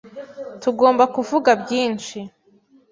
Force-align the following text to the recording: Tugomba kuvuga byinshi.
Tugomba 0.61 1.03
kuvuga 1.15 1.49
byinshi. 1.61 2.17